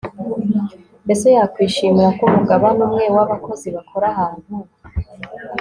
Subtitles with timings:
[1.05, 4.53] mbese yakwishimira ko umugabane umwe w'abakozi bakora ahantu